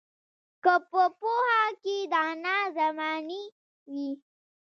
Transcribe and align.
که 0.63 0.73
په 0.91 1.03
پوهه 1.19 1.63
کې 1.83 1.95
دانا 2.13 2.57
د 2.71 2.73
زمانې 2.77 3.43
وي 3.91 4.11